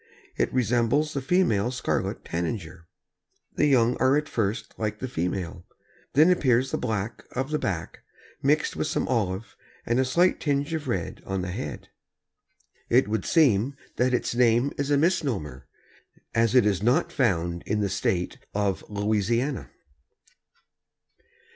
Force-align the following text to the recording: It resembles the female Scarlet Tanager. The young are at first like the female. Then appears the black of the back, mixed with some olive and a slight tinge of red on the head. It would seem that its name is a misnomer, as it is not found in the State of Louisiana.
It 0.35 0.51
resembles 0.51 1.13
the 1.13 1.21
female 1.21 1.69
Scarlet 1.69 2.25
Tanager. 2.25 2.87
The 3.53 3.67
young 3.67 3.95
are 3.97 4.17
at 4.17 4.27
first 4.27 4.73
like 4.79 4.97
the 4.97 5.07
female. 5.07 5.63
Then 6.13 6.31
appears 6.31 6.71
the 6.71 6.77
black 6.79 7.23
of 7.33 7.51
the 7.51 7.59
back, 7.59 7.99
mixed 8.41 8.75
with 8.75 8.87
some 8.87 9.07
olive 9.07 9.55
and 9.85 9.99
a 9.99 10.03
slight 10.03 10.39
tinge 10.39 10.73
of 10.73 10.87
red 10.87 11.21
on 11.23 11.43
the 11.43 11.51
head. 11.51 11.89
It 12.89 13.07
would 13.09 13.25
seem 13.25 13.75
that 13.97 14.11
its 14.11 14.33
name 14.33 14.73
is 14.75 14.89
a 14.89 14.97
misnomer, 14.97 15.67
as 16.33 16.55
it 16.55 16.65
is 16.65 16.81
not 16.81 17.11
found 17.11 17.61
in 17.67 17.81
the 17.81 17.87
State 18.03 18.39
of 18.55 18.83
Louisiana. 18.89 19.69